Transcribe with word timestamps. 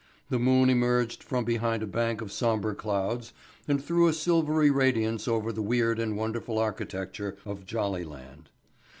The 0.31 0.39
moon 0.39 0.71
emerged 0.71 1.21
from 1.21 1.45
behind 1.45 1.83
a 1.83 1.85
bank 1.85 2.21
of 2.21 2.31
sombre 2.31 2.73
clouds 2.73 3.33
and 3.67 3.79
threw 3.85 4.07
a 4.07 4.13
silvery 4.13 4.71
radiance 4.71 5.27
over 5.27 5.51
the 5.51 5.61
weird 5.61 5.99
and 5.99 6.17
wonderful 6.17 6.57
architecture 6.57 7.37
of 7.45 7.67
Jollyland. 7.67 8.49